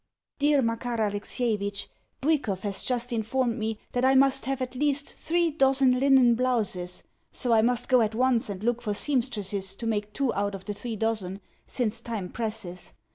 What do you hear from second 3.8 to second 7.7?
that I must have at least three dozen linen blouses; so I